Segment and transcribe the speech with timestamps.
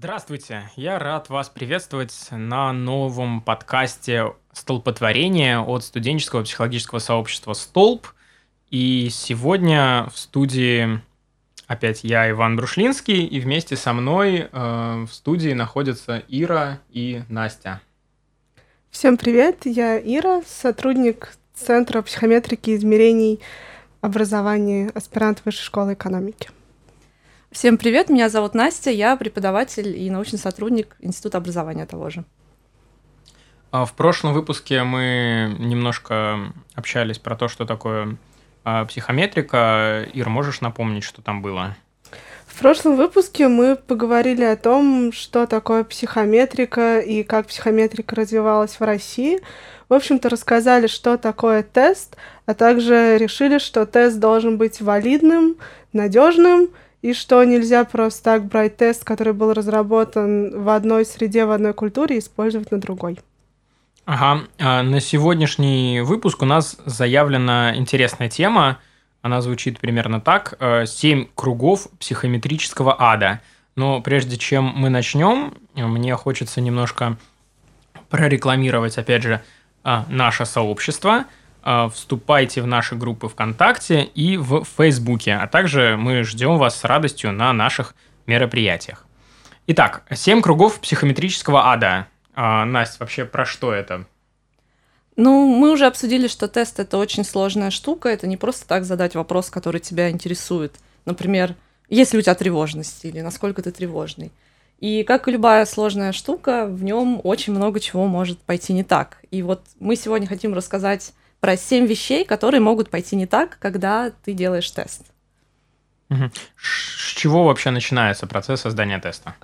[0.00, 8.06] Здравствуйте, я рад вас приветствовать на новом подкасте «Столпотворение» от студенческого психологического сообщества «Столб».
[8.70, 11.00] И сегодня в студии
[11.66, 17.80] опять я, Иван Брушлинский, и вместе со мной э, в студии находятся Ира и Настя.
[18.90, 23.40] Всем привет, я Ира, сотрудник Центра психометрики и измерений
[24.00, 26.50] образования, аспирант Высшей школы экономики.
[27.50, 32.24] Всем привет, меня зовут Настя, я преподаватель и научный сотрудник Института образования того же.
[33.70, 38.18] А в прошлом выпуске мы немножко общались про то, что такое
[38.64, 40.06] а, психометрика.
[40.12, 41.74] Ир, можешь напомнить, что там было?
[42.46, 48.82] В прошлом выпуске мы поговорили о том, что такое психометрика и как психометрика развивалась в
[48.82, 49.40] России.
[49.88, 55.56] В общем-то, рассказали, что такое тест, а также решили, что тест должен быть валидным,
[55.94, 56.68] надежным
[57.02, 61.72] и что нельзя просто так брать тест, который был разработан в одной среде, в одной
[61.72, 63.18] культуре, и использовать на другой.
[64.04, 68.78] Ага, а на сегодняшний выпуск у нас заявлена интересная тема.
[69.22, 70.54] Она звучит примерно так.
[70.60, 73.40] Э, «Семь кругов психометрического ада».
[73.76, 77.16] Но прежде чем мы начнем, мне хочется немножко
[78.08, 79.42] прорекламировать, опять же,
[79.84, 81.37] э, наше сообщество– а,
[81.92, 87.32] вступайте в наши группы ВКонтакте и в Фейсбуке, а также мы ждем вас с радостью
[87.32, 87.94] на наших
[88.26, 89.06] мероприятиях.
[89.66, 92.06] Итак, семь кругов психометрического ада.
[92.34, 94.06] А, Настя, вообще про что это?
[95.16, 98.08] Ну, мы уже обсудили, что тест это очень сложная штука.
[98.08, 100.76] Это не просто так задать вопрос, который тебя интересует.
[101.04, 101.56] Например,
[101.88, 104.30] есть ли у тебя тревожность или насколько ты тревожный.
[104.78, 109.18] И как и любая сложная штука, в нем очень много чего может пойти не так.
[109.32, 114.12] И вот мы сегодня хотим рассказать про семь вещей, которые могут пойти не так, когда
[114.24, 115.02] ты делаешь тест.
[116.10, 119.34] С чего вообще начинается процесс создания теста?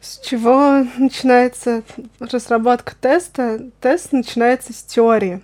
[0.00, 1.82] С чего начинается
[2.18, 3.70] разработка теста?
[3.80, 5.40] Тест начинается с теории.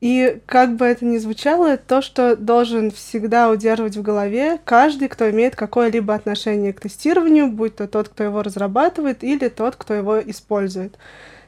[0.00, 5.30] И как бы это ни звучало, то, что должен всегда удерживать в голове каждый, кто
[5.30, 10.20] имеет какое-либо отношение к тестированию, будь то тот, кто его разрабатывает, или тот, кто его
[10.20, 10.98] использует.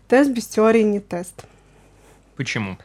[0.08, 1.44] Тест без теории не тест.
[2.36, 2.78] Почему?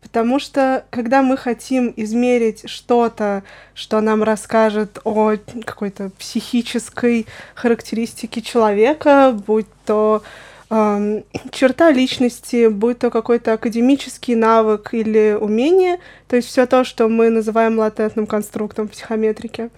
[0.00, 3.42] Потому что, когда мы хотим измерить что-то,
[3.74, 10.22] что нам расскажет о какой-то психической характеристике человека, будь то
[10.70, 15.98] э, черта личности, будь то какой-то академический навык или умение,
[16.28, 19.70] то есть все то, что мы называем латентным конструктом в психометрике,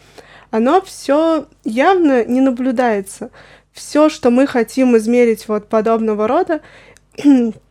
[0.51, 3.31] оно все явно не наблюдается.
[3.73, 6.61] Все, что мы хотим измерить вот подобного рода,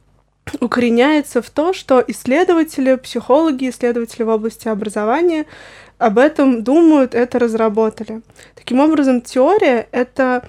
[0.60, 5.46] укореняется в то, что исследователи, психологи, исследователи в области образования
[5.98, 8.22] об этом думают, это разработали.
[8.56, 10.48] Таким образом, теория— это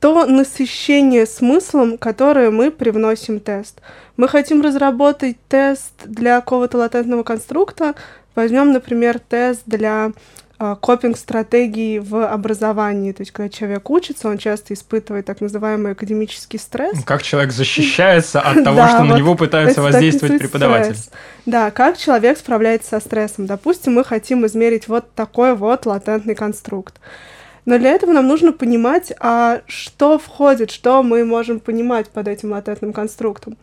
[0.00, 3.80] то насыщение смыслом, которое мы привносим тест.
[4.16, 7.94] Мы хотим разработать тест для какого-то латентного конструкта,
[8.34, 10.12] возьмем, например, тест для
[10.58, 13.12] копинг-стратегии в образовании.
[13.12, 17.02] То есть, когда человек учится, он часто испытывает так называемый академический стресс.
[17.04, 20.96] Как человек защищается от того, что на него пытаются воздействовать преподаватель.
[21.46, 23.46] Да, как человек справляется со стрессом.
[23.46, 26.96] Допустим, мы хотим измерить вот такой вот латентный конструкт.
[27.64, 32.52] Но для этого нам нужно понимать, а что входит, что мы можем понимать под этим
[32.52, 33.56] латентным конструктом.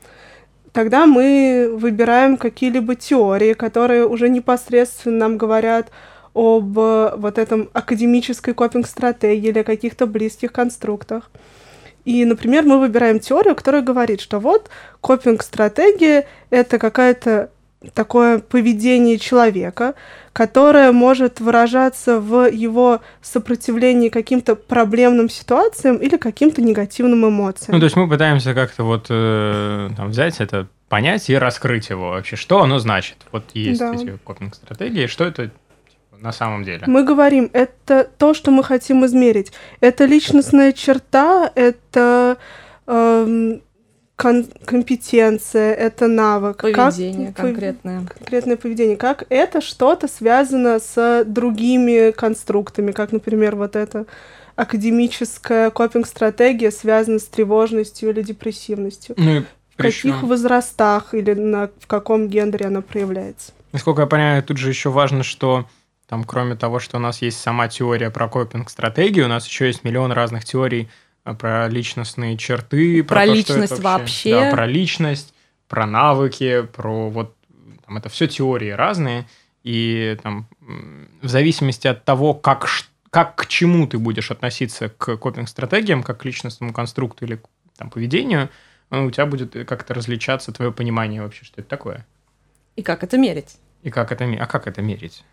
[0.71, 5.89] Тогда мы выбираем какие-либо теории, которые уже непосредственно нам говорят
[6.35, 11.31] об э, вот этом академической копинг-стратегии или каких-то близких конструктах.
[12.03, 14.69] И, например, мы выбираем теорию, которая говорит, что вот
[15.01, 17.49] копинг-стратегия— это какая-то
[17.93, 19.95] такое поведение человека,
[20.33, 27.73] которое может выражаться в его сопротивлении каким-то проблемным ситуациям или каким-то негативным эмоциям.
[27.73, 32.09] Ну, то есть мы пытаемся как-то вот э, там, взять это понять и раскрыть его
[32.09, 32.35] вообще.
[32.35, 33.17] Что оно значит?
[33.31, 33.93] Вот есть да.
[33.93, 35.51] эти копинг-стратегии, что это
[36.19, 36.83] на самом деле?
[36.87, 39.51] Мы говорим, это то, что мы хотим измерить.
[39.79, 42.37] Это личностная черта, это
[42.87, 43.61] эм,
[44.15, 46.61] кон- компетенция, это навык.
[46.61, 48.05] Поведение как, конкретное.
[48.07, 48.97] Конкретное поведение.
[48.97, 54.05] Как это что-то связано с другими конструктами, как, например, вот это
[54.55, 59.15] академическая копинг-стратегия связана с тревожностью или депрессивностью.
[59.17, 63.51] Ну, в каких возрастах или на, в каком гендере она проявляется.
[63.73, 65.65] Насколько я понимаю, тут же еще важно, что
[66.07, 69.83] там, кроме того, что у нас есть сама теория про копинг-стратегии, у нас еще есть
[69.83, 70.89] миллион разных теорий
[71.23, 74.49] э, про личностные черты, про, про то, личность вообще, вообще.
[74.49, 75.33] Да, про личность,
[75.67, 77.35] про навыки, про вот
[77.85, 79.27] там это все теории разные,
[79.63, 80.47] и там
[81.21, 82.67] в зависимости от того, как
[83.09, 87.41] как к чему ты будешь относиться к копинг-стратегиям, как к личностному конструкту или
[87.77, 88.49] там, поведению,
[88.91, 92.05] у тебя будет как-то различаться твое понимание вообще, что это такое.
[92.75, 93.55] И как это мерить?
[93.83, 95.23] И как это, а как это мерить?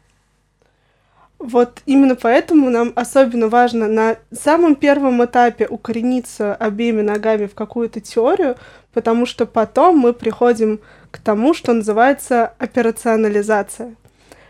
[1.42, 7.98] Вот именно поэтому нам особенно важно на самом первом этапе укорениться обеими ногами в какую-то
[7.98, 8.54] теорию,
[8.94, 10.78] потому что потом мы приходим
[11.10, 13.96] к тому, что называется операционализация.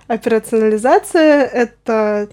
[0.06, 2.28] Операционализация— это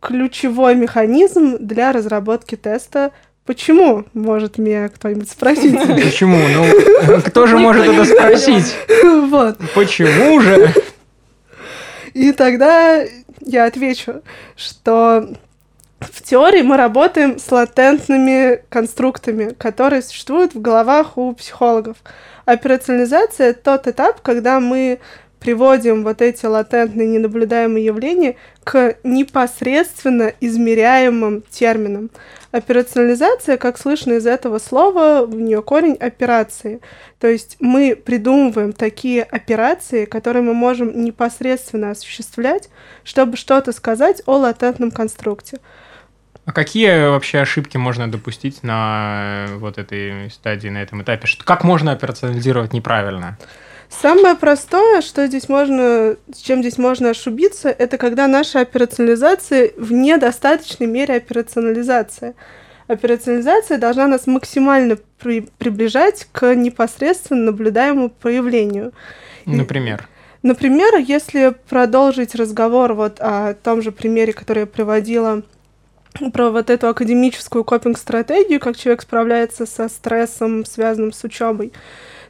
[0.00, 3.12] ключевой механизм для разработки теста.
[3.46, 4.04] Почему?
[4.14, 5.78] Может меня кто-нибудь спросить.
[5.78, 6.38] Почему?
[6.38, 8.74] Ну, кто же может это спросить?
[9.30, 9.58] Вот.
[9.76, 10.74] Почему же?
[12.14, 13.04] И тогда
[13.44, 14.22] я отвечу,
[14.56, 15.28] что
[16.00, 21.96] в теории мы работаем с латентными конструктами, которые существуют в головах у психологов.
[22.44, 24.98] Операционализация— тот этап, когда мы
[25.38, 32.10] приводим вот эти латентные ненаблюдаемые явления к непосредственно измеряемым терминам.
[32.52, 36.80] Операционализация, как слышно из этого слова, в нее корень операции.
[37.18, 42.68] То есть мы придумываем такие операции, которые мы можем непосредственно осуществлять,
[43.04, 45.60] чтобы что-то сказать о латентном конструкте.
[46.44, 51.26] А какие вообще ошибки можно допустить на вот этой стадии, на этом этапе?
[51.44, 53.38] Как можно операционализировать неправильно?
[54.00, 59.92] Самое простое, что здесь можно, с чем здесь можно ошибиться, это когда наша операционализация в
[59.92, 62.34] недостаточной мере операционализация.
[62.88, 68.92] Операционализация должна нас максимально при, приближать к непосредственно наблюдаемому проявлению.
[69.44, 70.08] Например?
[70.42, 75.42] Например, если продолжить разговор вот о том же примере, который я приводила
[76.32, 81.72] про вот эту академическую копинг-стратегию, как человек справляется со стрессом, связанным с учебой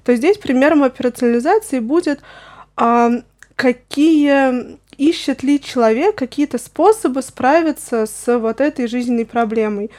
[0.04, 2.20] то здесь примером операционализации будет,
[2.76, 3.10] а,
[3.56, 9.90] какие ищет ли человек какие-то способы справиться с вот этой жизненной проблемой.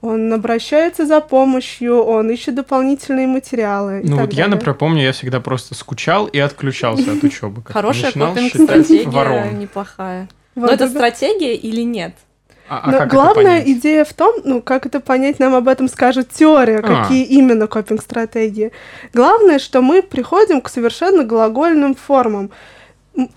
[0.00, 4.02] Он обращается за помощью, он ищет дополнительные материалы.
[4.04, 4.38] Ну вот далее.
[4.38, 7.62] я, например, помню, я всегда просто скучал и отключался от учебы.
[7.64, 10.28] Хорошая копинг-стратегия, неплохая.
[10.56, 12.14] Но это стратегия или нет?
[12.68, 16.30] А, а Но главная идея в том, ну, как это понять, нам об этом скажет
[16.30, 16.82] теория, а.
[16.82, 18.72] какие именно копинг-стратегии.
[19.12, 22.50] Главное, что мы приходим к совершенно глагольным формам.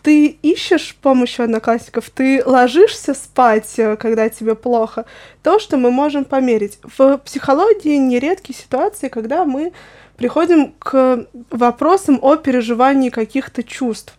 [0.04, 5.06] Ты ищешь помощью одноклассников, ты ложишься спать, э, когда тебе плохо.
[5.44, 6.80] То, что мы можем померить.
[6.98, 9.74] В психологии нередкие ситуации, когда мы
[10.16, 14.18] приходим к вопросам о переживании каких-то чувств.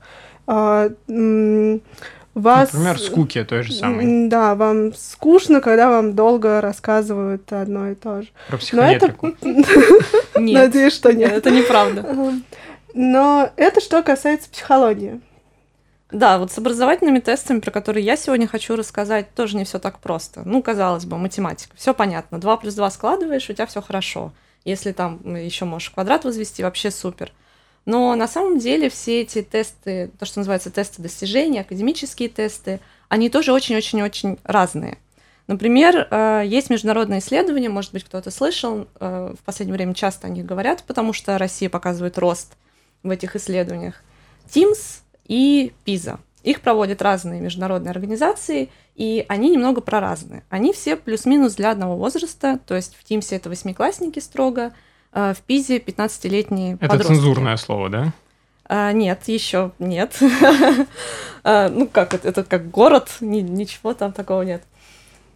[2.36, 2.74] Вас...
[2.74, 4.28] Например, скуки той же самой.
[4.28, 8.28] Да, вам скучно, когда вам долго рассказывают одно и то же.
[8.48, 9.28] Про психометрику.
[10.38, 10.64] Нет.
[10.66, 11.32] Надеюсь, что нет.
[11.32, 12.04] Это неправда.
[12.94, 15.22] Но это что касается психологии.
[16.10, 19.98] Да, вот с образовательными тестами, про которые я сегодня хочу рассказать, тоже не все так
[20.00, 20.42] просто.
[20.44, 21.74] Ну, казалось бы, математика.
[21.74, 22.38] Все понятно.
[22.38, 24.34] 2 плюс 2 складываешь, у тебя все хорошо.
[24.66, 27.32] Если там еще можешь квадрат возвести, вообще супер.
[27.86, 33.30] Но на самом деле все эти тесты, то, что называется тесты достижения, академические тесты, они
[33.30, 34.98] тоже очень-очень-очень разные.
[35.46, 40.30] Например, э, есть международные исследования, может быть, кто-то слышал, э, в последнее время часто о
[40.30, 42.56] них говорят, потому что Россия показывает рост
[43.04, 44.02] в этих исследованиях.
[44.52, 46.18] TIMSS и PISA.
[46.42, 50.42] Их проводят разные международные организации, и они немного проразные.
[50.48, 54.72] Они все плюс-минус для одного возраста, то есть в TIMSS это восьмиклассники строго,
[55.16, 57.14] в Пизе 15-летние Это подростки.
[57.14, 58.12] цензурное слово, да?
[58.68, 60.18] А, нет, еще нет.
[61.44, 64.62] а, ну как, это, это как город, ни, ничего там такого нет.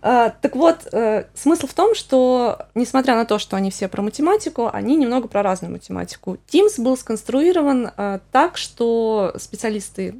[0.03, 4.03] А, так вот, э, смысл в том, что, несмотря на то, что они все про
[4.03, 6.39] математику, они немного про разную математику.
[6.51, 10.15] Teams был сконструирован э, так, что специалисты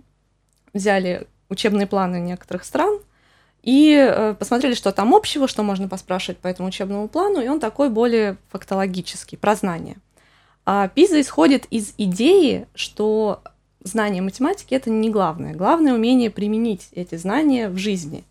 [0.75, 3.01] взяли учебные планы некоторых стран,
[3.63, 7.61] и э, посмотрели, что там общего, что можно поспрашивать по этому учебному плану, и он
[7.61, 9.97] такой более фактологический, про знания.
[10.65, 13.43] А ПИЗа исходит из идеи, что
[13.83, 15.55] знание математики это не главное.
[15.55, 18.25] Главное умение применить эти знания в жизни.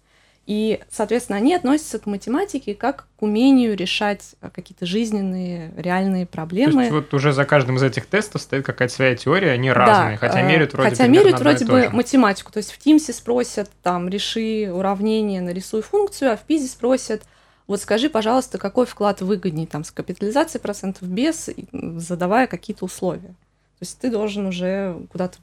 [0.49, 6.73] И, соответственно, они относятся к математике как к умению решать э, какие-то жизненные, реальные проблемы.
[6.73, 9.75] То есть вот уже за каждым из этих тестов стоит какая-то своя теория, они да,
[9.75, 12.51] разные, хотя э, меряют вроде Хотя меряют вроде бы математику.
[12.51, 17.21] То есть в Тимсе спросят, там, реши уравнение, нарисуй функцию, а в Пизе спросят,
[17.67, 23.35] вот скажи, пожалуйста, какой вклад выгоднее, там, с капитализацией процентов без, задавая какие-то условия.
[23.77, 25.37] То есть ты должен уже куда-то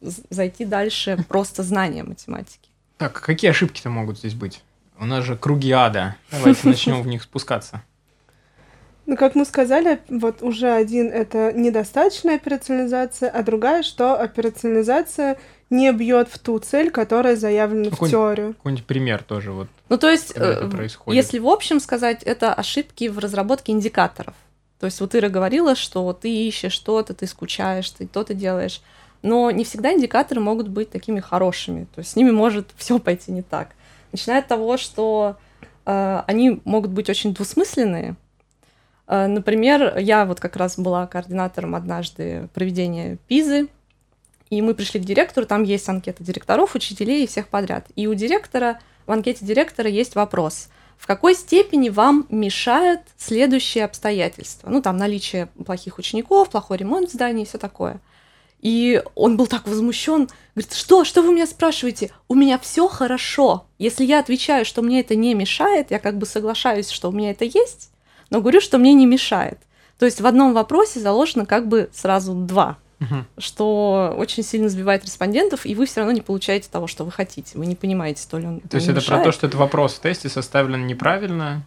[0.00, 2.71] зайти дальше просто знания математики.
[3.02, 4.62] Так, какие ошибки-то могут здесь быть?
[4.96, 6.14] У нас же круги ада.
[6.30, 7.82] Давайте начнем в них спускаться.
[9.06, 15.36] Ну, как мы сказали, вот уже один— это недостаточная операционализация, а другая, что операционализация
[15.68, 18.54] не бьет в ту цель, которая заявлена в теорию.
[18.54, 19.66] Какой-нибудь пример тоже вот.
[19.88, 20.70] Ну то есть, э,
[21.08, 24.34] если в общем сказать, это ошибки в разработке индикаторов.
[24.78, 28.80] То есть вот Ира говорила, что ты ищешь что-то, ты скучаешь, ты то-то делаешь.
[29.22, 31.84] Но не всегда индикаторы могут быть такими хорошими.
[31.94, 33.70] То есть с ними может все пойти не так.
[34.10, 35.36] Начиная от того, что
[35.86, 38.16] э, они могут быть очень двусмысленные.
[39.06, 43.68] Э, например, я вот как раз была координатором однажды проведения ПИЗы,
[44.50, 47.86] и мы пришли к директору, там есть анкета директоров, учителей и всех подряд.
[47.96, 54.68] И у директора, в анкете директора есть вопрос, в какой степени вам мешает следующие обстоятельства?
[54.68, 57.98] Ну, там наличие плохих учеников, плохой ремонт в здании и все такое.
[58.62, 62.10] И он был так возмущен, говорит, что, что вы меня спрашиваете?
[62.28, 63.66] У меня все хорошо.
[63.78, 67.32] Если я отвечаю, что мне это не мешает, я как бы соглашаюсь, что у меня
[67.32, 67.90] это есть,
[68.30, 69.58] но говорю, что мне не мешает.
[69.98, 73.24] То есть в одном вопросе заложено как бы сразу два угу.
[73.38, 77.58] что очень сильно сбивает респондентов, и вы все равно не получаете того, что вы хотите.
[77.58, 78.60] Вы не понимаете, то ли он.
[78.60, 79.22] То есть это мешает.
[79.22, 81.62] про то, что это вопрос в тесте составлен неправильно.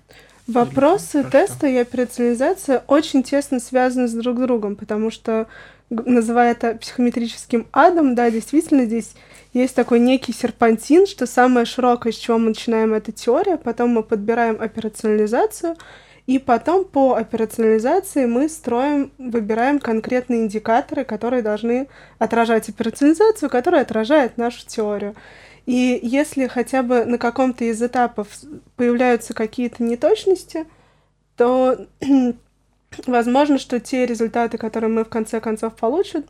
[0.48, 5.48] Вопросы Или теста и операционализация очень тесно связаны с друг другом, потому что,
[5.90, 9.14] называя это психометрическим адом, да, действительно здесь
[9.54, 14.04] есть такой некий серпантин, что самое широкое, с чего мы начинаем, это теория, потом мы
[14.04, 15.76] подбираем операционализацию,
[16.28, 21.88] и потом по операционализации мы строим, выбираем конкретные индикаторы, которые должны
[22.18, 25.16] отражать операционализацию, которая отражает нашу теорию.
[25.68, 28.28] И если хотя бы на каком-то из этапов
[28.76, 30.66] появляются какие-то неточности,
[31.38, 31.88] то
[33.08, 36.24] возможно, что те результаты, которые мы в конце концов получим,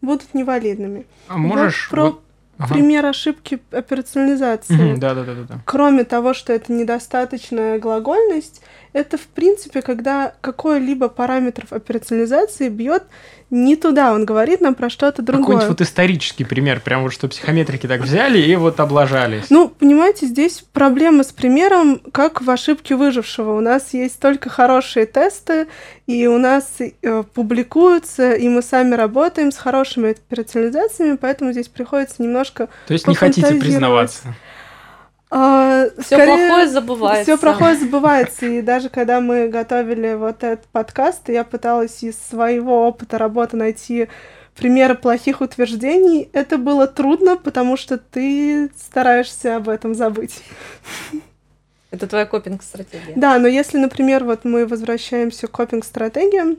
[0.00, 1.06] будут невалидными.
[1.28, 2.22] А можешь про вот
[2.58, 2.74] ага.
[2.74, 4.96] пример ошибки операционализации.
[4.96, 5.60] Да, да, да, да.
[5.64, 8.62] Кроме того, что это недостаточная глагольность,
[8.92, 13.04] это в принципе, когда какой-либо параметр операционализации бьет
[13.50, 15.44] не туда, он говорит нам про что-то другое.
[15.44, 19.50] Какой-нибудь вот исторический пример, прям вот что психометрики так взяли и вот облажались.
[19.50, 23.56] Ну, понимаете, здесь проблема с примером, как в ошибке выжившего.
[23.56, 25.66] У нас есть только хорошие тесты,
[26.06, 32.22] и у нас э, публикуются, и мы сами работаем с хорошими операционализациями, поэтому здесь приходится
[32.22, 34.34] немножко То есть не хотите признаваться?
[35.30, 37.22] А, все плохое забывается.
[37.22, 38.46] Все плохое забывается.
[38.46, 44.08] И даже когда мы готовили вот этот подкаст, я пыталась из своего опыта работы найти
[44.56, 46.28] примеры плохих утверждений.
[46.32, 50.42] Это было трудно, потому что ты стараешься об этом забыть.
[51.92, 53.14] Это твоя копинг-стратегия.
[53.16, 56.58] Да, но если, например, вот мы возвращаемся к копинг-стратегиям,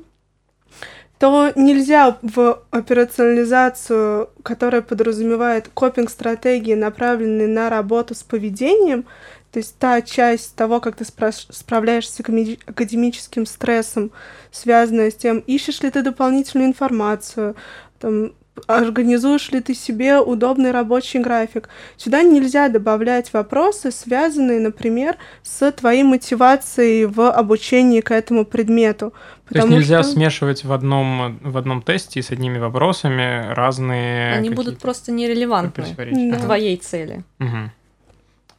[1.22, 9.06] то нельзя в операционализацию, которая подразумевает копинг-стратегии, направленные на работу с поведением,
[9.52, 12.20] то есть та часть того, как ты справляешься с
[12.66, 14.10] академическим стрессом,
[14.50, 17.56] связанная с тем, ищешь ли ты дополнительную информацию,
[18.00, 18.34] там,
[18.68, 21.70] организуешь ли ты себе удобный рабочий график.
[21.98, 29.14] Сюда нельзя добавлять вопросы, связанные, например, с твоей мотивацией в обучении к этому предмету.
[29.50, 30.14] То есть нельзя что...
[30.14, 34.34] смешивать в одном, в одном тесте с одними вопросами разные...
[34.34, 35.86] Они будут просто нерелевантны
[36.32, 36.40] да.
[36.40, 37.24] твоей цели.
[37.40, 37.72] Угу.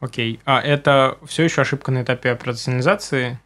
[0.00, 0.40] Окей.
[0.44, 3.38] А это все еще ошибка на этапе операционализации?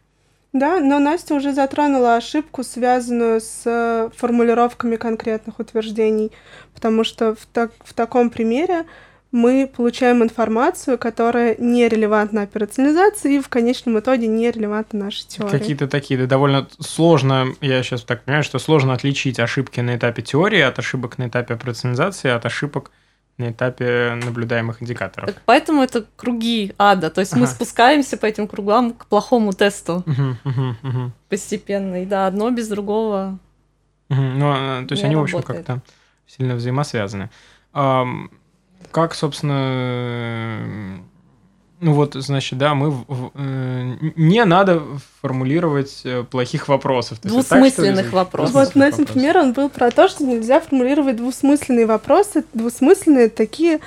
[0.53, 6.31] Да, но Настя уже затронула ошибку, связанную с э, формулировками конкретных утверждений,
[6.73, 8.85] потому что в, так, в таком примере
[9.31, 15.51] мы получаем информацию, которая не релевантна операционализации и в конечном итоге не релевантна нашей теории.
[15.51, 20.21] Какие-то такие, да, довольно сложно, я сейчас так понимаю, что сложно отличить ошибки на этапе
[20.21, 22.91] теории от ошибок на этапе операционализации, от ошибок
[23.37, 25.33] на этапе наблюдаемых индикаторов.
[25.33, 27.09] Так поэтому это круги ада.
[27.11, 27.41] То есть ага.
[27.41, 31.11] мы спускаемся по этим кругам к плохому тесту угу, угу, угу.
[31.29, 32.01] постепенно.
[32.03, 33.37] И да, одно без другого.
[34.09, 34.21] Угу.
[34.21, 35.45] Ну, а, то есть они, работает.
[35.45, 35.81] в общем, как-то
[36.25, 37.29] сильно взаимосвязаны.
[38.91, 40.99] Как, собственно,
[41.79, 44.81] ну вот, значит, да, мы в, э, не надо
[45.21, 47.19] формулировать э, плохих вопросов.
[47.21, 48.55] Двусмысленных так, вопросов.
[48.55, 52.45] Вот на этом пример он был про то, что нельзя формулировать двусмысленные вопросы.
[52.53, 53.79] Двусмысленные такие,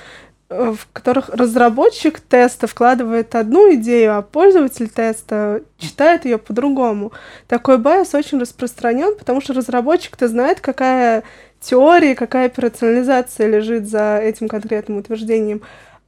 [0.51, 7.11] э, в которых разработчик теста вкладывает одну идею, а пользователь теста читает ее по-другому.
[7.49, 11.25] Такой bias очень распространен, потому что разработчик-то знает, какая
[11.61, 15.63] теория, какая операционализация лежит за этим конкретным утверждением.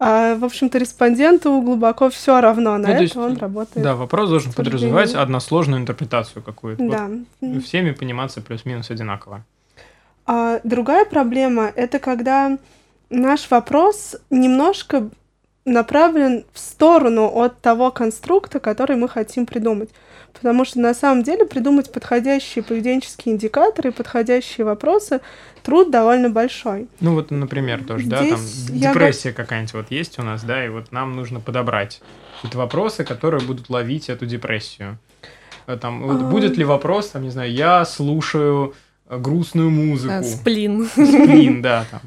[0.05, 3.85] А, в общем-то, респонденту глубоко все равно на ну, это, есть, он работает.
[3.85, 6.91] Да, вопрос должен подразумевать односложную интерпретацию какую-то.
[6.91, 7.09] Да.
[7.41, 9.45] Вот всеми пониматься плюс-минус одинаково.
[10.27, 12.59] А другая проблема это когда
[13.11, 15.09] наш вопрос немножко
[15.65, 19.91] направлен в сторону от того конструкта, который мы хотим придумать.
[20.33, 25.21] Потому что на самом деле придумать подходящие поведенческие индикаторы, подходящие вопросы
[25.63, 26.89] труд довольно большой.
[27.01, 29.35] Ну вот, например, тоже, Здесь да, там депрессия я...
[29.35, 32.01] какая-нибудь вот есть у нас, да, и вот нам нужно подобрать
[32.37, 34.99] какие-то вопросы, которые будут ловить эту депрессию.
[35.67, 36.25] Э, там, вот а...
[36.25, 38.75] будет ли вопрос, там, не знаю, я слушаю
[39.09, 40.15] грустную музыку.
[40.15, 40.87] А, сплин.
[40.87, 42.01] Сплин, да, там.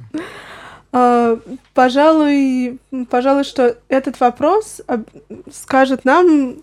[0.91, 1.37] А,
[1.73, 2.79] пожалуй,
[3.09, 4.81] пожалуй, что этот вопрос
[5.51, 6.57] скажет нам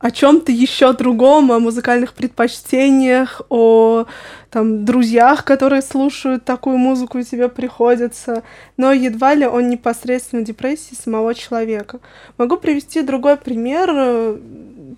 [0.00, 4.06] о чем-то еще другом, о музыкальных предпочтениях, о
[4.48, 8.42] там, друзьях, которые слушают такую музыку и тебе приходится,
[8.78, 12.00] но едва ли он непосредственно депрессии самого человека.
[12.38, 14.40] Могу привести другой пример,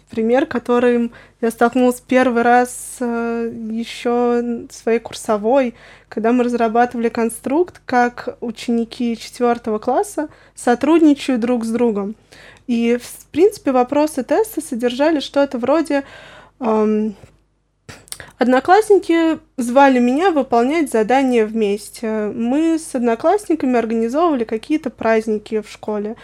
[0.08, 5.74] пример, которым я столкнулась первый раз э, еще своей курсовой,
[6.08, 12.14] когда мы разрабатывали конструкт, как ученики четвертого класса сотрудничают друг с другом.
[12.66, 16.04] И, в принципе, вопросы теста содержали что-то вроде
[16.60, 17.16] эм,
[18.38, 22.32] Одноклассники звали меня выполнять задания вместе.
[22.34, 26.16] Мы с одноклассниками организовывали какие-то праздники в школе.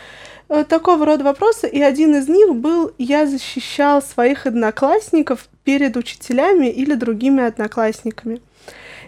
[0.49, 6.67] Э, такого рода вопросы, и один из них был «Я защищал своих одноклассников перед учителями
[6.67, 8.41] или другими одноклассниками».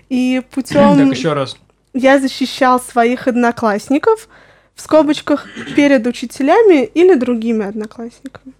[0.08, 0.96] И путем...
[0.96, 1.56] Так, еще раз.
[1.92, 4.28] Я защищал своих одноклассников–
[4.80, 5.46] в скобочках
[5.76, 8.54] перед учителями или другими одноклассниками.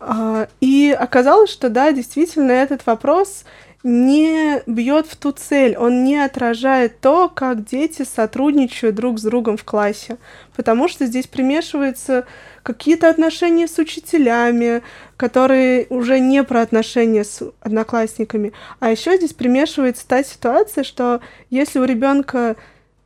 [0.00, 3.44] А, и оказалось, что да, действительно, этот вопрос
[3.82, 9.58] не бьет в ту цель, он не отражает то, как дети сотрудничают друг с другом
[9.58, 10.16] в классе,
[10.56, 12.26] потому что здесь примешиваются
[12.62, 14.82] какие-то отношения с учителями,
[15.18, 21.20] которые уже не про отношения с одноклассниками, а еще здесь примешивается та ситуация, что
[21.50, 22.56] если у ребенка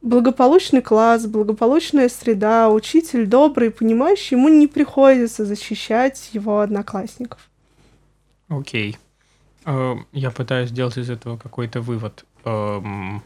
[0.03, 7.49] благополучный класс, благополучная среда, учитель добрый, понимающий, ему не приходится защищать его одноклассников.
[8.49, 8.99] Окей.
[9.65, 9.97] Okay.
[9.97, 12.25] Э, я пытаюсь сделать из этого какой-то вывод.
[12.45, 13.23] Эм,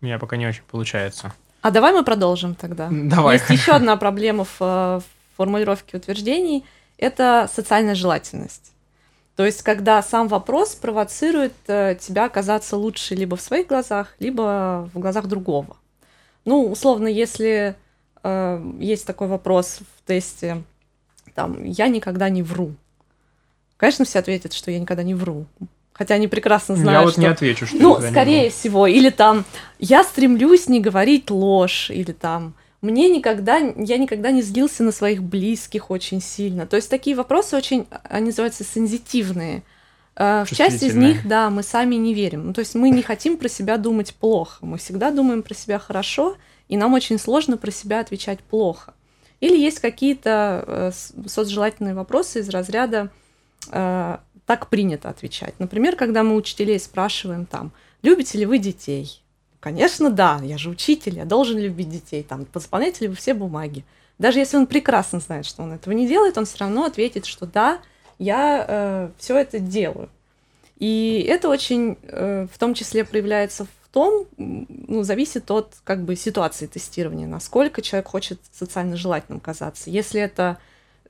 [0.00, 1.32] у меня пока не очень получается.
[1.62, 2.88] А давай мы продолжим тогда.
[2.90, 3.38] Давай.
[3.38, 5.00] Есть еще одна проблема в э,
[5.36, 6.64] формулировке утверждений–
[6.98, 8.72] это социальная желательность.
[9.36, 14.90] То есть, когда сам вопрос провоцирует э, тебя оказаться лучше либо в своих глазах, либо
[14.92, 15.76] в глазах другого.
[16.44, 17.76] Ну, условно, если
[18.22, 20.62] э, есть такой вопрос в тесте,
[21.34, 22.72] там, я никогда не вру.
[23.76, 25.46] Конечно, все ответят, что я никогда не вру.
[25.92, 27.20] Хотя они прекрасно знают, Я вот что...
[27.20, 28.86] не отвечу, что Ну, скорее всего.
[28.86, 29.44] Или там,
[29.78, 31.90] я стремлюсь не говорить ложь.
[31.90, 36.66] Или там, мне никогда, я никогда не злился на своих близких очень сильно.
[36.66, 39.58] То есть такие вопросы очень, они называются сензитивные.
[39.58, 39.77] Э,
[40.18, 42.48] в часть из них, да, мы сами не верим.
[42.48, 44.66] Ну, то есть мы не хотим про себя думать плохо.
[44.66, 46.36] Мы всегда думаем про себя хорошо,
[46.68, 48.94] и нам очень сложно про себя отвечать плохо.
[49.40, 53.10] Или есть какие-то э, соцжелательные вопросы из разряда
[53.70, 55.54] э, «так принято отвечать».
[55.60, 59.22] Например, когда мы учителей спрашиваем там «любите ли вы детей?»
[59.60, 63.84] Конечно, да, я же учитель, я должен любить детей, там, заполняете ли вы все бумаги.
[64.18, 67.46] Даже если он прекрасно знает, что он этого не делает, он все равно ответит, что
[67.46, 67.80] да,
[68.18, 70.08] я э, все это делаю.
[70.78, 76.14] И это очень, э, в том числе, проявляется в том, ну, зависит от как бы
[76.14, 79.90] ситуации тестирования, насколько человек хочет социально желательным казаться.
[79.90, 80.58] Если это,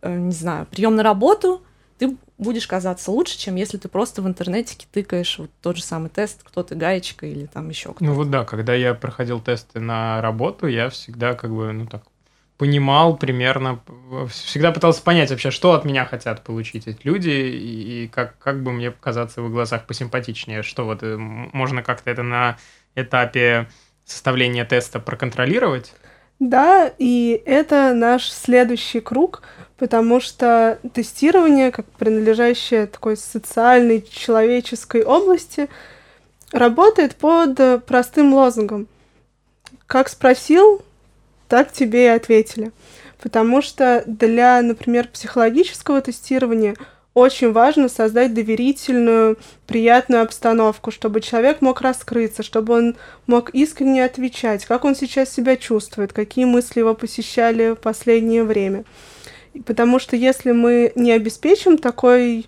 [0.00, 1.62] э, не знаю, прием на работу,
[1.98, 6.08] ты будешь казаться лучше, чем если ты просто в интернете тыкаешь вот тот же самый
[6.08, 8.04] тест, кто ты гаечка или там еще кто-то.
[8.04, 12.04] Ну вот да, когда я проходил тесты на работу, я всегда как бы, ну так,
[12.58, 13.80] понимал примерно,
[14.28, 18.72] всегда пытался понять вообще, что от меня хотят получить эти люди, и как, как бы
[18.72, 22.58] мне показаться в их глазах посимпатичнее, что вот э, можно как-то это на
[22.96, 23.68] этапе
[24.04, 25.94] составления теста проконтролировать.
[26.40, 29.42] Да, и это наш следующий круг,
[29.76, 35.68] потому что тестирование, как принадлежащее такой социальной, человеческой области,
[36.50, 38.88] работает под простым лозунгом.
[39.86, 40.82] Как спросил,
[41.48, 42.72] так тебе и ответили.
[43.20, 46.76] Потому что для, например, психологического тестирования
[47.14, 54.64] очень важно создать доверительную, приятную обстановку, чтобы человек мог раскрыться, чтобы он мог искренне отвечать,
[54.66, 58.84] как он сейчас себя чувствует, какие мысли его посещали в последнее время.
[59.66, 62.46] Потому что если мы не обеспечим такой,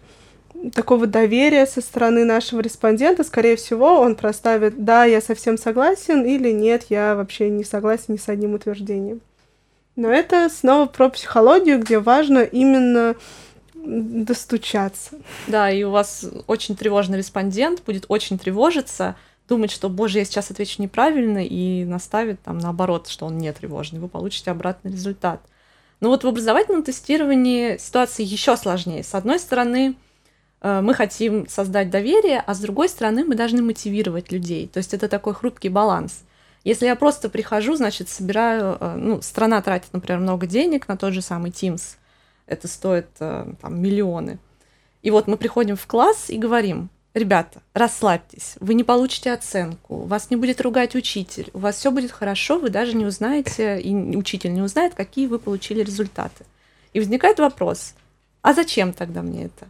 [0.74, 6.50] такого доверия со стороны нашего респондента, скорее всего, он проставит «да, я совсем согласен» или
[6.50, 9.20] «нет, я вообще не согласен ни с одним утверждением».
[9.96, 13.16] Но это снова про психологию, где важно именно
[13.74, 15.16] достучаться.
[15.46, 19.16] Да, и у вас очень тревожный респондент будет очень тревожиться,
[19.48, 23.98] думать, что, боже, я сейчас отвечу неправильно, и наставит там наоборот, что он не тревожный.
[23.98, 25.40] Вы получите обратный результат.
[26.00, 29.02] Но вот в образовательном тестировании ситуация еще сложнее.
[29.02, 29.96] С одной стороны,
[30.62, 34.68] мы хотим создать доверие, а с другой стороны, мы должны мотивировать людей.
[34.68, 36.22] То есть это такой хрупкий баланс.
[36.64, 41.14] Если я просто прихожу, значит, собираю, э, ну, страна тратит, например, много денег на тот
[41.14, 41.96] же самый Teams,
[42.46, 44.38] это стоит э, там, миллионы.
[45.02, 50.28] И вот мы приходим в класс и говорим, ребята, расслабьтесь, вы не получите оценку, вас
[50.28, 54.52] не будет ругать учитель, у вас все будет хорошо, вы даже не узнаете, и учитель
[54.52, 56.44] не узнает, какие вы получили результаты.
[56.92, 57.94] И возникает вопрос,
[58.42, 59.68] а зачем тогда мне это?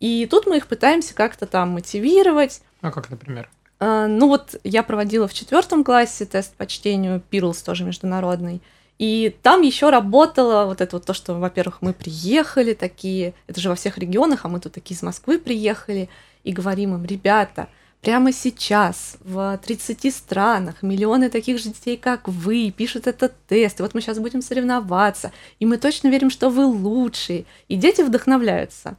[0.00, 2.62] И тут мы их пытаемся как-то там мотивировать.
[2.80, 3.48] А как, например?
[3.80, 8.60] А, ну вот я проводила в четвертом классе тест по чтению, Пирлс тоже международный.
[8.98, 13.68] И там еще работало вот это вот то, что, во-первых, мы приехали такие, это же
[13.68, 16.08] во всех регионах, а мы тут такие из Москвы приехали,
[16.44, 17.68] и говорим им, ребята,
[18.02, 23.82] прямо сейчас в 30 странах миллионы таких же детей, как вы, пишут этот тест, и
[23.82, 27.46] вот мы сейчас будем соревноваться, и мы точно верим, что вы лучшие.
[27.68, 28.96] И дети вдохновляются.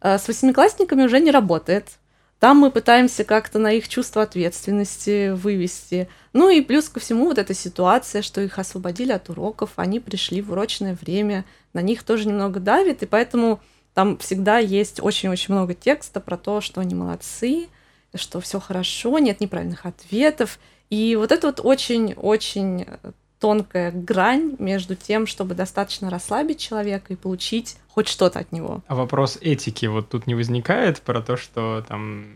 [0.00, 1.98] А с восьмиклассниками уже не работает,
[2.40, 6.08] там мы пытаемся как-то на их чувство ответственности вывести.
[6.32, 10.40] Ну и плюс ко всему вот эта ситуация, что их освободили от уроков, они пришли
[10.40, 13.60] в урочное время, на них тоже немного давит, и поэтому
[13.92, 17.68] там всегда есть очень-очень много текста про то, что они молодцы,
[18.14, 20.58] что все хорошо, нет неправильных ответов.
[20.88, 22.86] И вот это вот очень-очень
[23.40, 28.82] тонкая грань между тем, чтобы достаточно расслабить человека и получить хоть что-то от него.
[28.86, 32.26] А вопрос этики вот тут не возникает про то, что там,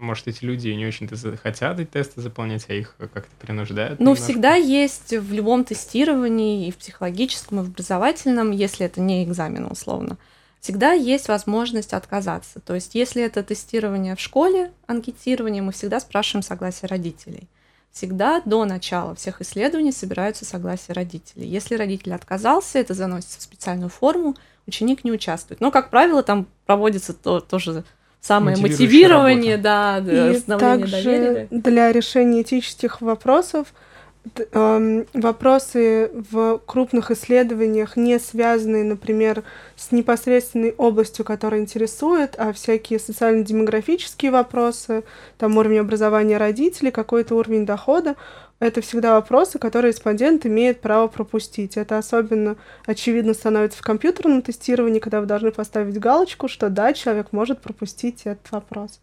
[0.00, 4.00] может, эти люди не очень-то хотят эти тесты заполнять, а их как-то принуждают?
[4.00, 4.24] Ну, немножко?
[4.24, 9.64] всегда есть в любом тестировании, и в психологическом, и в образовательном, если это не экзамен
[9.70, 10.18] условно,
[10.60, 12.60] всегда есть возможность отказаться.
[12.60, 17.48] То есть, если это тестирование в школе, анкетирование, мы всегда спрашиваем согласие родителей
[17.98, 21.48] всегда до начала всех исследований собираются согласия родителей.
[21.48, 24.36] Если родитель отказался, это заносится в специальную форму,
[24.68, 25.60] ученик не участвует.
[25.60, 27.82] Но, как правило, там проводится то, тоже
[28.20, 31.48] самое мотивирование, да, И также доверия.
[31.50, 33.74] для решения этических вопросов
[35.14, 39.42] вопросы в крупных исследованиях, не связанные, например,
[39.76, 45.04] с непосредственной областью, которая интересует, а всякие социально-демографические вопросы,
[45.38, 48.16] там уровень образования родителей, какой-то уровень дохода,
[48.60, 51.76] это всегда вопросы, которые респондент имеет право пропустить.
[51.76, 57.28] Это особенно очевидно становится в компьютерном тестировании, когда вы должны поставить галочку, что да, человек
[57.30, 59.00] может пропустить этот вопрос.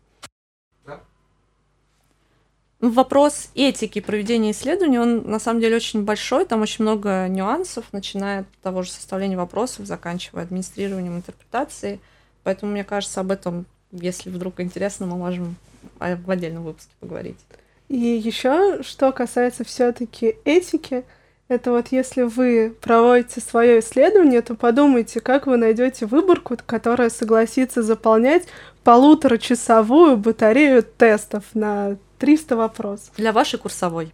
[2.92, 8.42] Вопрос этики проведения исследований, он на самом деле очень большой, там очень много нюансов, начиная
[8.42, 12.00] от того же составления вопросов, заканчивая администрированием интерпретации.
[12.44, 15.56] Поэтому, мне кажется, об этом, если вдруг интересно, мы можем
[16.00, 17.40] в отдельном выпуске поговорить.
[17.88, 21.06] И еще, что касается все-таки этики,
[21.48, 27.82] это вот если вы проводите свое исследование, то подумайте, как вы найдете выборку, которая согласится
[27.82, 28.48] заполнять
[28.84, 33.14] полуторачасовую батарею тестов на 300 вопросов.
[33.18, 34.12] Для вашей курсовой.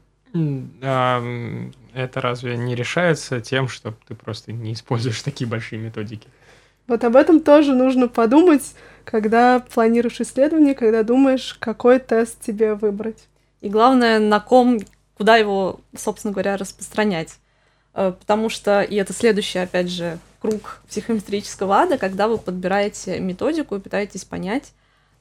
[0.81, 1.21] А,
[1.93, 6.27] это разве не решается тем, что ты просто не используешь такие большие методики?
[6.87, 13.27] Вот об этом тоже нужно подумать, когда планируешь исследование, когда думаешь, какой тест тебе выбрать.
[13.61, 14.79] И главное, на ком,
[15.17, 17.37] куда его, собственно говоря, распространять.
[17.93, 23.75] Э, потому что, и это следующий, опять же, круг психометрического ада, когда вы подбираете методику
[23.75, 24.73] и пытаетесь понять,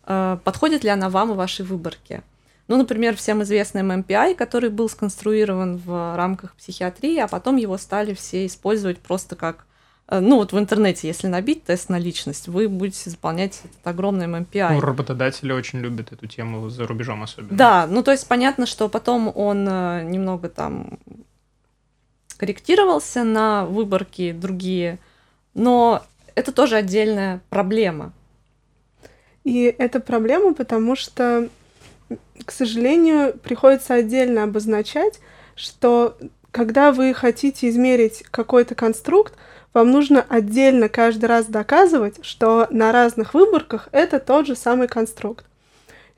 [0.06, 2.22] э, подходит ли она вам и вашей выборке.
[2.70, 8.14] Ну, например, всем известный MMPI, который был сконструирован в рамках психиатрии, а потом его стали
[8.14, 9.66] все использовать просто как
[10.06, 14.26] э, ну вот в интернете, если набить тест на личность, вы будете заполнять этот огромный
[14.26, 14.74] MMPI.
[14.74, 17.58] Ну, работодатели очень любят эту тему за рубежом особенно.
[17.58, 21.00] Да, ну то есть понятно, что потом он э, немного там
[22.36, 25.00] корректировался на выборки другие,
[25.54, 26.04] но
[26.36, 28.12] это тоже отдельная проблема.
[29.42, 31.48] И это проблема, потому что
[32.44, 35.20] к сожалению, приходится отдельно обозначать,
[35.54, 36.16] что
[36.50, 39.34] когда вы хотите измерить какой-то конструкт,
[39.72, 45.44] вам нужно отдельно каждый раз доказывать, что на разных выборках это тот же самый конструкт.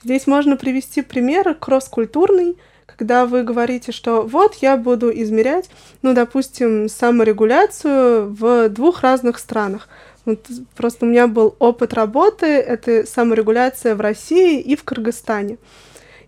[0.03, 5.71] Здесь можно привести пример кросс-культурный, когда вы говорите, что вот я буду измерять,
[6.03, 9.89] ну, допустим, саморегуляцию в двух разных странах.
[10.25, 15.59] Вот просто у меня был опыт работы, это саморегуляция в России и в Кыргызстане.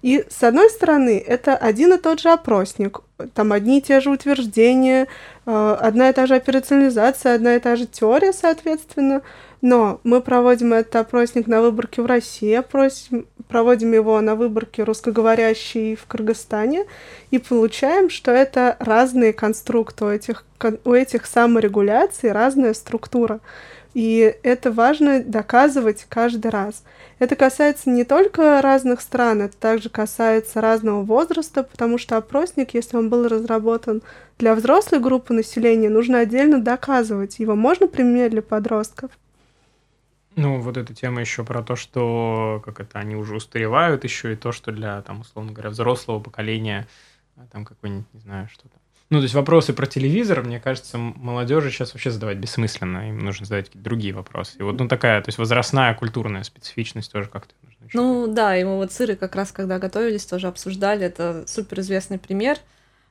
[0.03, 3.01] И с одной стороны, это один и тот же опросник,
[3.33, 5.07] там одни и те же утверждения,
[5.47, 9.23] э, одна и та же операционализация, одна и та же теория, соответственно,
[9.65, 15.97] Но мы проводим этот опросник на выборке в России, опросим, проводим его на выборке русскоговорящей
[15.97, 16.85] в Кыргызстане
[17.31, 20.45] и получаем, что это разные конструкты у этих,
[20.85, 23.41] у этих саморегуляций, разная структура.
[23.95, 26.85] И это важно доказывать каждый раз.
[27.21, 32.97] Это касается не только разных стран, это также касается разного возраста, потому что опросник, если
[32.97, 34.03] он был разработан
[34.37, 37.39] для взрослой группы населения, нужно отдельно доказывать.
[37.39, 39.13] Его можно применять для подростков.
[40.35, 44.37] Ну, вот эта тема еще про то, что как это они уже устаревают, еще и
[44.37, 46.89] то, что для, там, условно говоря, взрослого поколения,
[47.37, 48.77] а, там какой-нибудь, не знаю, что-то.
[49.15, 53.47] Ну, то есть вопросы про телевизор, мне кажется, молодежи сейчас вообще задавать бессмысленно, им нужно
[53.47, 54.59] задать какие-то другие вопросы.
[54.59, 57.95] И вот, ну, такая, то есть возрастная культурная специфичность тоже как-то учитывать.
[57.95, 62.59] Ну, да, и мы вот сыры как раз, когда готовились, тоже обсуждали, это суперизвестный пример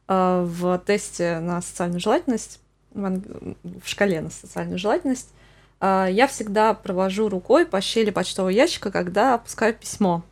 [0.10, 2.60] э, в тесте на социальную желательность,
[2.94, 3.22] в,
[3.64, 5.30] в шкале на социальную желательность,
[5.80, 10.26] а, я всегда провожу рукой по щели почтового ящика, когда опускаю письмо.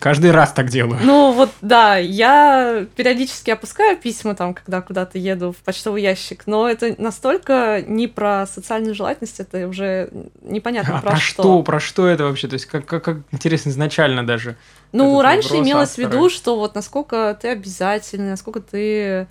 [0.00, 0.98] Каждый раз так делаю.
[1.04, 6.68] Ну вот, да, я периодически опускаю письма там, когда куда-то еду в почтовый ящик, но
[6.68, 10.10] это настолько не про социальную желательность, это уже
[10.42, 11.42] непонятно а про, про что.
[11.42, 11.62] что.
[11.62, 12.48] Про что это вообще?
[12.48, 14.56] То есть как, как, как интересно изначально даже.
[14.90, 19.28] Ну, раньше имелось в виду, что вот насколько ты обязательный, насколько ты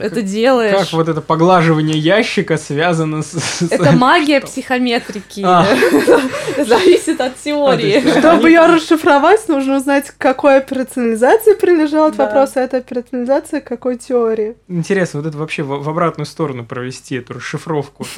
[0.00, 0.76] это как, делаешь.
[0.76, 3.62] Как вот это поглаживание ящика связано с...
[3.70, 5.42] Это магия психометрики.
[5.44, 5.66] А.
[6.56, 8.02] Зависит от теории.
[8.16, 13.64] А, Чтобы ее расшифровать, нужно узнать, к какой операционализации прилежал вопрос, а эта операционализация к
[13.64, 14.56] какой теории.
[14.68, 18.06] Интересно, вот это вообще в, обратную сторону провести, эту расшифровку.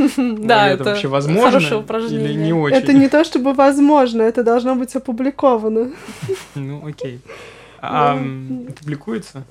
[0.51, 1.59] Да, это, вообще возможно.
[1.59, 2.77] Или не очень?
[2.77, 5.90] Это не то, чтобы возможно, это должно быть опубликовано.
[6.55, 7.21] Ну, окей.
[7.81, 8.19] А
[8.79, 9.45] публикуется?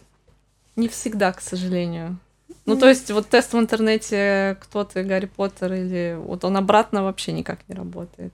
[0.79, 2.17] Не всегда, к сожалению.
[2.65, 7.03] Ну, то есть, вот тест в интернете, кто ты, Гарри Поттер, или вот он обратно
[7.03, 8.31] вообще никак не работает.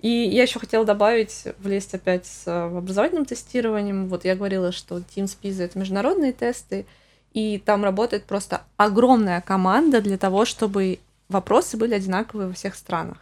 [0.00, 4.08] И я еще хотела добавить, влезть опять с образовательным тестированием.
[4.08, 6.86] Вот я говорила, что Teams PISA— это международные тесты,
[7.32, 13.18] и там работает просто огромная команда для того, чтобы вопросы были одинаковые во всех странах.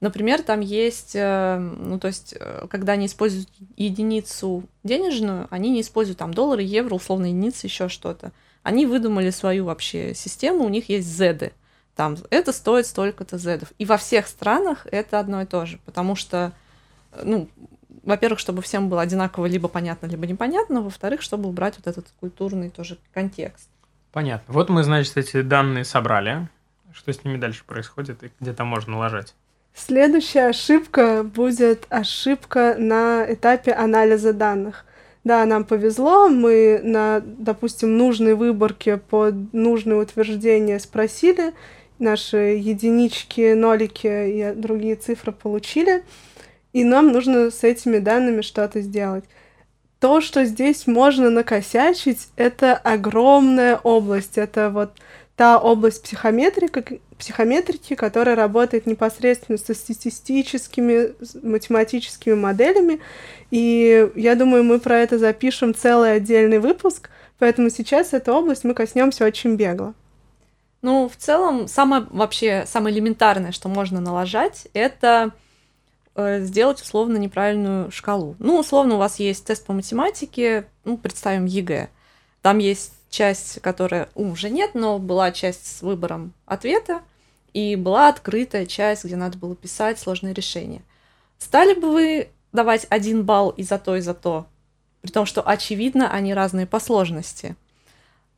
[0.00, 5.80] Например, там есть, э, ну, то есть, э, когда они используют единицу денежную, они не
[5.80, 8.32] используют там доллары, евро, условно единицы, еще что-то.
[8.62, 11.52] Они выдумали свою вообще систему, у них есть зеды.
[11.96, 13.72] Там это стоит столько-то зедов.
[13.78, 16.52] И во всех странах это одно и то же, потому что,
[17.24, 17.48] ну,
[18.04, 22.70] во-первых, чтобы всем было одинаково либо понятно, либо непонятно, во-вторых, чтобы убрать вот этот культурный
[22.70, 23.68] тоже контекст.
[24.12, 24.54] Понятно.
[24.54, 26.48] Вот мы, значит, эти данные собрали.
[26.92, 29.34] Что с ними дальше происходит и где-то можно ложать?
[29.86, 34.84] Следующая ошибка будет ошибка на этапе анализа данных.
[35.22, 41.52] Да, нам повезло, мы на, допустим, нужной выборке под нужное утверждение спросили,
[42.00, 46.02] наши единички, нолики и другие цифры получили,
[46.72, 49.24] и нам нужно с этими данными что-то сделать.
[50.00, 54.38] То, что здесь можно накосячить, это огромная область.
[54.38, 54.92] Это вот
[55.38, 61.12] та область психометрики, психометрики, которая работает непосредственно со статистическими,
[61.46, 62.98] математическими моделями.
[63.52, 68.74] И я думаю, мы про это запишем целый отдельный выпуск, поэтому сейчас эту область мы
[68.74, 69.94] коснемся очень бегло.
[70.82, 75.30] Ну, в целом, самое вообще самое элементарное, что можно налажать, это
[76.16, 78.34] э, сделать условно неправильную шкалу.
[78.40, 81.90] Ну, условно, у вас есть тест по математике, ну, представим ЕГЭ.
[82.42, 87.02] Там есть часть, которая уже нет, но была часть с выбором ответа,
[87.52, 90.82] и была открытая часть, где надо было писать сложные решения.
[91.38, 94.46] Стали бы вы давать один балл и за то, и за то,
[95.02, 97.56] при том, что, очевидно, они разные по сложности.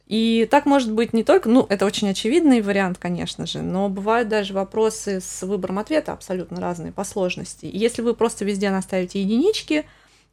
[0.06, 4.28] И так может быть не только, ну, это очень очевидный вариант, конечно же, но бывают
[4.28, 7.70] даже вопросы с выбором ответа абсолютно разные по сложности.
[7.72, 9.87] Если вы просто везде наставите единички,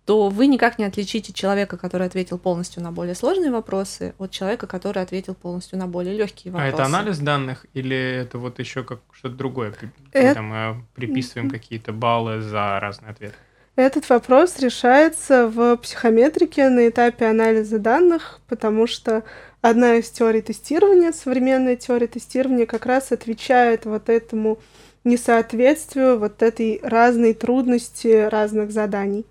[0.07, 4.65] то вы никак не отличите человека, который ответил полностью на более сложные вопросы, от человека,
[4.65, 6.71] который ответил полностью на более легкие вопросы.
[6.71, 9.73] А это анализ данных или это вот еще как что-то другое?
[10.13, 10.41] Это...
[10.41, 13.35] Мы приписываем какие-то баллы за разные ответы?
[13.75, 19.25] Этот вопрос решается в психометрике на этапе анализа данных, потому что
[19.59, 24.59] одна из теорий тестирования, современная теория тестирования, как раз отвечает вот этому
[25.03, 29.25] несоответствию, вот этой разной трудности разных заданий.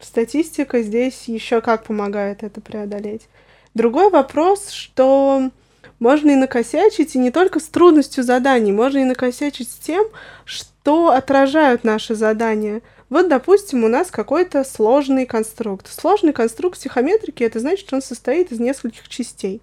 [0.00, 3.28] Статистика здесь еще как помогает это преодолеть.
[3.74, 5.50] Другой вопрос, что
[5.98, 10.06] можно и накосячить, и не только с трудностью заданий, можно и накосячить с тем,
[10.44, 12.82] что отражают наши задания.
[13.10, 15.90] Вот, допустим, у нас какой-то сложный конструкт.
[15.90, 19.60] Сложный конструкт психометрики, это значит, что он состоит из нескольких частей.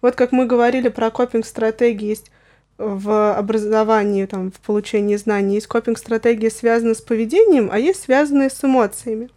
[0.00, 2.30] Вот как мы говорили про копинг-стратегии, есть
[2.78, 5.54] в образовании, там, в получении знаний.
[5.54, 9.30] Есть копинг-стратегии, связанные с поведением, а есть связанные с эмоциями.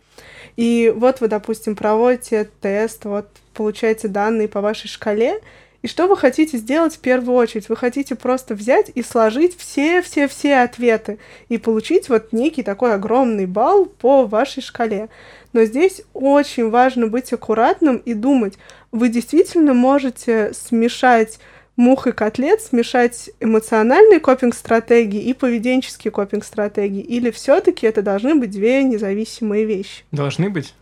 [0.59, 5.39] И вот вы, допустим, проводите тест, вот получаете данные по вашей шкале,
[5.81, 7.69] и что вы хотите сделать в первую очередь?
[7.69, 11.17] Вы хотите просто взять и сложить все-все-все ответы
[11.47, 15.07] и получить вот некий такой огромный балл по вашей шкале.
[15.53, 18.55] Но здесь очень важно быть аккуратным и думать,
[18.91, 21.39] вы действительно можете смешать
[21.79, 27.01] мух и котлет смешать эмоциональные копинг-стратегии и поведенческие копинг-стратегии?
[27.01, 30.03] Или все-таки это должны быть две независимые вещи?
[30.11, 30.75] Должны быть.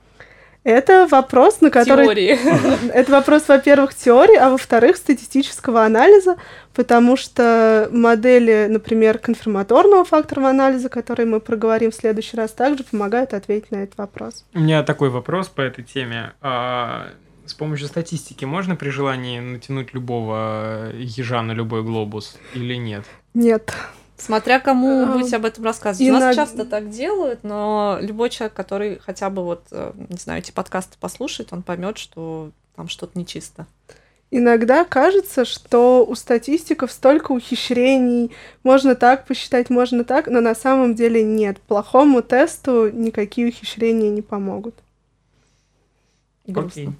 [0.63, 2.03] Это вопрос, на который...
[2.03, 2.91] Теории.
[2.93, 6.35] Это вопрос, во-первых, теории, а во-вторых, статистического анализа,
[6.73, 13.33] потому что модели, например, конфирматорного факторного анализа, который мы проговорим в следующий раз, также помогают
[13.33, 14.43] ответить на этот вопрос.
[14.53, 16.33] У меня такой вопрос по этой теме.
[17.47, 23.05] С помощью статистики можно при желании натянуть любого ежа на любой глобус или нет?
[23.33, 23.73] Нет.
[24.17, 26.09] Смотря кому А, будете об этом рассказывать.
[26.09, 30.39] У нас часто так делают, но любой человек, который хотя бы вот, э, не знаю,
[30.39, 33.65] эти подкасты послушает, он поймет, что там что-то нечисто.
[34.29, 38.31] Иногда кажется, что у статистиков столько ухищрений,
[38.63, 41.61] можно так посчитать, можно так, но на самом деле нет.
[41.61, 44.75] Плохому тесту никакие ухищрения не помогут.
[46.45, 46.81] Грустно.
[46.81, 46.95] Окей.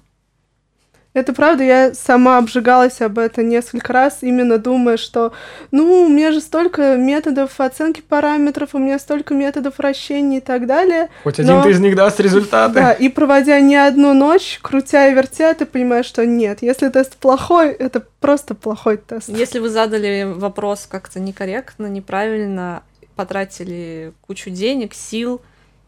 [1.14, 5.32] Это правда, я сама обжигалась об это несколько раз, именно думая, что,
[5.70, 10.66] ну, у меня же столько методов оценки параметров, у меня столько методов вращения и так
[10.66, 11.08] далее.
[11.24, 12.74] Хоть Но- один из них даст результаты.
[12.74, 17.16] Да, и проводя не одну ночь, крутя и вертя, ты понимаешь, что нет, если тест
[17.16, 19.28] плохой, это просто плохой тест.
[19.28, 22.82] Если вы задали вопрос как-то некорректно, неправильно,
[23.16, 25.40] потратили кучу денег, сил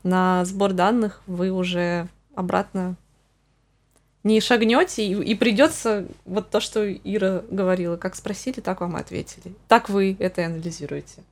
[0.02, 2.96] на сбор данных, вы уже обратно
[4.22, 9.00] не шагнете, и, и придется вот то, что Ира говорила, как спросили, так вам и
[9.00, 9.54] ответили.
[9.68, 11.22] Так вы это и анализируете.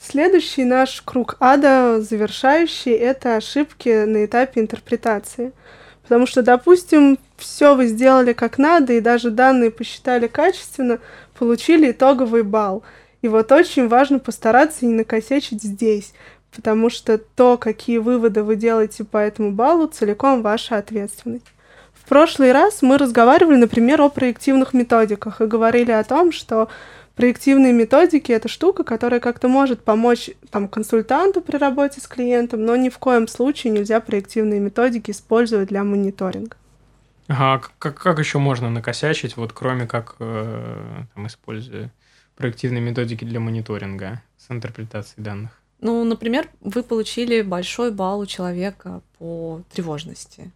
[0.00, 5.52] Следующий наш круг ада, завершающий, это ошибки на этапе интерпретации.
[6.02, 10.98] Потому что, допустим, все вы сделали как надо, и даже данные посчитали качественно,
[11.38, 12.82] получили итоговый балл.
[13.22, 16.12] И вот очень важно постараться не накосячить здесь,
[16.54, 21.46] потому что то, какие выводы вы делаете по этому баллу, целиком ваша ответственность.
[21.92, 26.68] В прошлый раз мы разговаривали, например, о проективных методиках и говорили о том, что
[27.16, 32.76] проективные методики— это штука, которая как-то может помочь там, консультанту при работе с клиентом, но
[32.76, 36.56] ни в коем случае нельзя проективные методики использовать для мониторинга.
[37.28, 41.90] А как, как еще можно накосячить, вот кроме как э, там, используя
[42.36, 45.58] проективные методики для мониторинга с интерпретацией данных?
[45.80, 50.50] Ну, например, вы получили большой балл у человека по тревожности.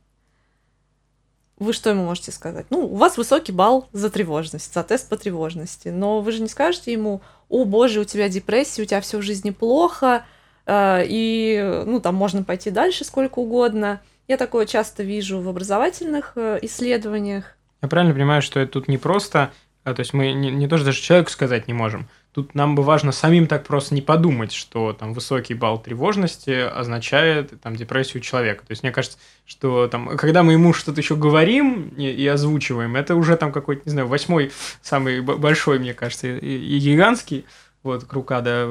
[1.58, 2.66] Вы что ему можете сказать?
[2.70, 5.88] Ну, у вас высокий балл за тревожность, за тест по тревожности.
[5.88, 9.22] Но вы же не скажете ему, о боже, у тебя депрессия, у тебя все в
[9.22, 10.24] жизни плохо,
[10.66, 14.00] э, и, ну, там можно пойти дальше сколько угодно.
[14.28, 17.56] Я такое часто вижу в образовательных э, исследованиях.
[17.82, 19.50] Я правильно понимаю, что это тут не просто,
[19.84, 22.08] а, то есть мы не, не то, что даже человеку сказать не можем.
[22.32, 27.60] Тут нам бы важно самим так просто не подумать, что там высокий балл тревожности означает
[27.62, 28.64] там депрессию человека.
[28.66, 32.96] То есть мне кажется, что там, когда мы ему что-то еще говорим и, и озвучиваем,
[32.96, 37.46] это уже там какой-то, не знаю, восьмой, самый большой, мне кажется, и, и гигантский,
[37.82, 38.68] вот, круг ада.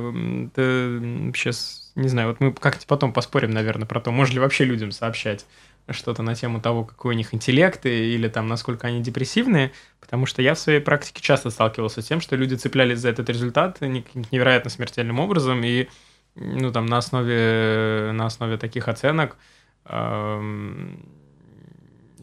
[0.52, 1.02] Это
[1.36, 4.92] сейчас, не знаю, вот мы как-то потом поспорим, наверное, про то, можно ли вообще людям
[4.92, 5.46] сообщать
[5.94, 10.42] что-то на тему того, какой у них интеллект или там насколько они депрессивные, потому что
[10.42, 14.70] я в своей практике часто сталкивался с тем, что люди цеплялись за этот результат невероятно
[14.70, 15.88] смертельным образом и
[16.36, 19.38] ну там на основе на основе таких оценок
[19.86, 21.06] эм,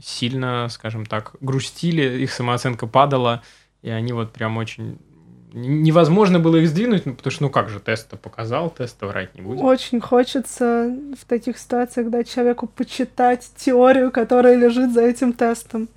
[0.02, 3.42] сильно, скажем так, грустили, их самооценка падала,
[3.82, 4.98] и они вот прям очень
[5.54, 9.40] невозможно было их сдвинуть, ну, потому что ну как же тест-то показал, тест-то врать не
[9.40, 9.62] будет.
[9.62, 15.88] Очень хочется в таких ситуациях дать человеку почитать теорию, которая лежит за этим тестом,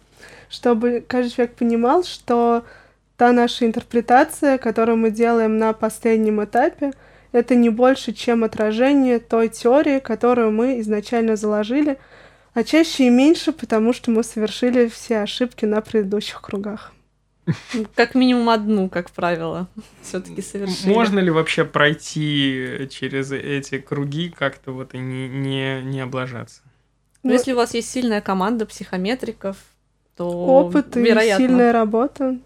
[0.48, 2.64] чтобы каждый человек понимал, что
[3.18, 6.94] та наша интерпретация, которую мы делаем на последнем этапе,
[7.32, 11.98] это не больше, чем отражение той теории, которую мы изначально заложили,
[12.54, 16.94] а чаще и меньше, потому что мы совершили все ошибки на предыдущих кругах.
[17.96, 19.68] Как минимум одну, как правило,
[20.02, 20.94] все-таки совершили.
[20.94, 26.62] Можно ли вообще пройти через эти круги как-то вот и не, не, не облажаться?
[27.24, 29.58] Но если у вас есть сильная команда психометриков,
[30.16, 31.46] то Опыт и вероятно.
[31.46, 32.38] сильная работа.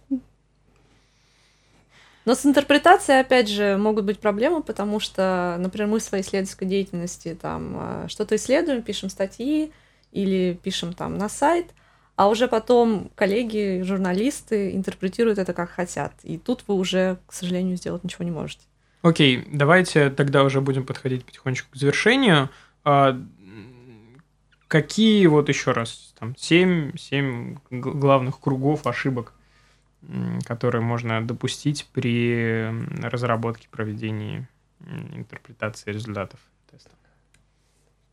[2.26, 6.68] Но с интерпретацией, опять же, могут быть проблемы, потому что, например, мы в своей исследовательской
[6.68, 9.72] деятельности там э, что-то исследуем, пишем статьи
[10.12, 11.68] или пишем там на сайт,
[12.16, 16.14] а уже потом коллеги, журналисты интерпретируют это как хотят.
[16.24, 18.64] И тут вы уже, к сожалению, сделать ничего не можете.
[19.01, 22.49] Окей, давайте тогда уже будем подходить потихонечку к завершению.
[22.84, 23.20] А,
[24.68, 29.34] какие вот еще раз, там, семь, семь главных кругов ошибок,
[30.45, 34.47] которые можно допустить при разработке, проведении
[35.14, 36.39] интерпретации результатов
[36.70, 36.91] теста?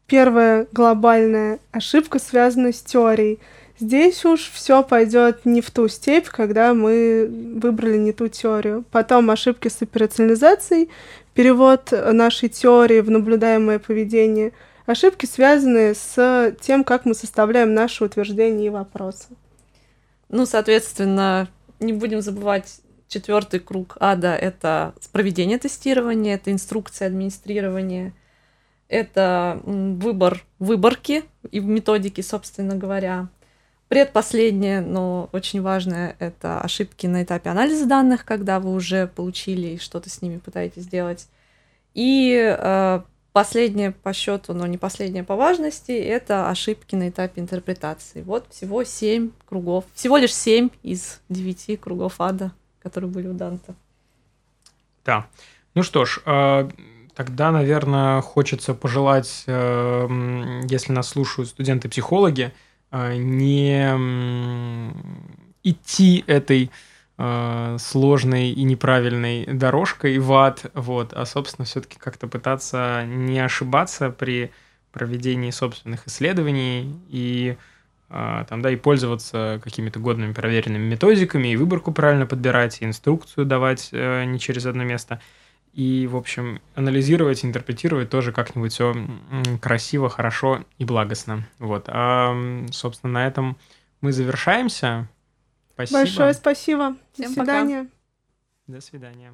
[0.09, 3.39] Первая глобальная ошибка связана с теорией.
[3.79, 7.29] Здесь уж все пойдет не в ту степь, когда мы
[7.63, 8.85] выбрали не ту теорию.
[8.91, 10.89] Потом ошибки с операционализацией,
[11.35, 14.53] перевод нашей теории в наблюдаемое поведение.
[14.87, 19.27] Ошибки, связанные с тем, как мы составляем наши утверждения и вопросы.
[20.31, 21.49] Ну, соответственно,
[21.81, 28.15] не будем забывать четвертый круг ада— это проведение тестирования, это инструкция администрирования,
[28.89, 33.29] это выбор выборки и методики, собственно говоря.
[33.89, 39.79] Предпоследнее, но очень важное, это ошибки на этапе анализа данных, когда вы уже получили и
[39.79, 41.27] что-то с ними пытаетесь сделать.
[41.95, 43.01] И э,
[43.33, 48.23] последнее по счету, но не последнее по важности, это ошибки на этапе интерпретации.
[48.23, 53.75] Вот всего семь кругов, всего лишь семь из девяти кругов ада, которые были у Данта.
[55.05, 55.27] Да.
[55.75, 56.69] Ну что ж, э,
[57.19, 62.53] тогда, наверное, хочется пожелать, э, если нас слушают студенты-психологи,
[62.93, 63.93] а, не
[65.65, 66.71] идти этой
[67.17, 74.11] а, сложной и неправильной дорожкой в ад, вот, а, собственно, все-таки как-то пытаться не ошибаться
[74.11, 74.53] при
[74.93, 77.57] проведении собственных исследований и
[78.09, 83.91] там, да, и пользоваться какими-то годными проверенными методиками, и выборку правильно подбирать, и инструкцию давать
[83.93, 85.21] э, не через одно место–
[85.79, 88.97] и, в общем, анализировать, интерпретировать тоже как-нибудь все
[89.63, 91.47] красиво, хорошо и благостно.
[91.61, 91.85] Вот.
[91.87, 92.37] А,
[92.73, 93.57] собственно, на этом
[94.01, 95.09] мы завершаемся.
[95.75, 96.01] Спасибо.
[96.01, 96.97] Большое спасибо.
[97.13, 97.79] Всем До свидания.
[97.85, 98.77] Пока.
[98.79, 99.33] До свидания.